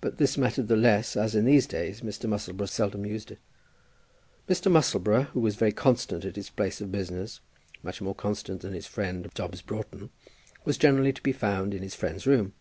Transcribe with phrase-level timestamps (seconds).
[0.00, 2.28] But this mattered the less as in these days Mr.
[2.28, 3.40] Musselboro seldom used it.
[4.48, 4.70] Mr.
[4.70, 7.40] Musselboro, who was very constant at his place of business,
[7.82, 10.10] much more constant than his friend, Dobbs Broughton,
[10.64, 12.52] was generally to be found in his friend's room.